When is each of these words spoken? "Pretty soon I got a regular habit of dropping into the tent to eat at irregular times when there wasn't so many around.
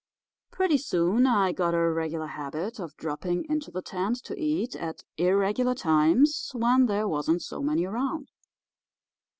"Pretty 0.49 0.79
soon 0.79 1.27
I 1.27 1.51
got 1.51 1.75
a 1.75 1.79
regular 1.91 2.25
habit 2.25 2.79
of 2.79 2.97
dropping 2.97 3.45
into 3.47 3.69
the 3.69 3.83
tent 3.83 4.17
to 4.23 4.35
eat 4.35 4.75
at 4.75 5.03
irregular 5.17 5.75
times 5.75 6.49
when 6.55 6.87
there 6.87 7.07
wasn't 7.07 7.43
so 7.43 7.61
many 7.61 7.85
around. 7.85 8.31